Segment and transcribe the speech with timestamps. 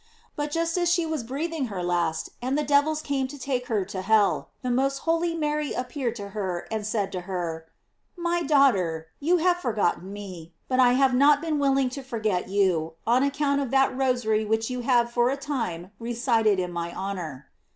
[0.35, 3.85] But just as she was breathing her last, and the devils came to take her
[3.85, 7.67] to hell, the most holy Mary appeared to her, and said to her:
[8.17, 12.93] "My daughter, you have forgotten me, but I have not been willing to forget you,
[13.05, 17.51] on account of that Rosary which you have for a time recited in my honor.